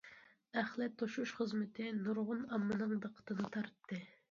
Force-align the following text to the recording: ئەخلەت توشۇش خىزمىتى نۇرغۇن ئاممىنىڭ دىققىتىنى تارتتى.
ئەخلەت 0.61 0.95
توشۇش 1.01 1.33
خىزمىتى 1.41 1.85
نۇرغۇن 1.99 2.43
ئاممىنىڭ 2.57 2.99
دىققىتىنى 3.07 3.49
تارتتى. 3.59 4.05